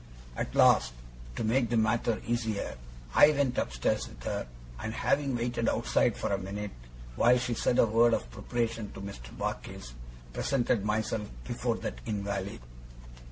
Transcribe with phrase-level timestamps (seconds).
[0.35, 0.93] At last,
[1.35, 2.75] to make the matter easier,
[3.13, 4.47] I went upstairs with her;
[4.79, 6.71] and having waited outside for a minute,
[7.15, 9.29] while she said a word of preparation to Mr.
[9.37, 9.93] Barkis,
[10.33, 12.61] presented myself before that invalid.